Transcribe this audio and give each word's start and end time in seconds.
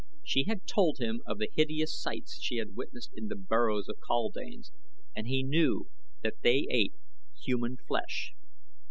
She 0.23 0.45
had 0.45 0.65
told 0.65 0.97
him 0.97 1.21
of 1.27 1.37
the 1.37 1.51
hideous 1.53 1.95
sights 1.95 2.41
she 2.41 2.55
had 2.55 2.75
witnessed 2.75 3.11
in 3.15 3.27
the 3.27 3.35
burrows 3.35 3.87
of 3.87 3.97
the 3.97 4.01
kaldanes 4.01 4.71
and 5.15 5.27
he 5.27 5.43
knew 5.43 5.91
that 6.23 6.41
they 6.41 6.65
ate 6.71 6.95
human 7.39 7.77
flesh. 7.77 8.33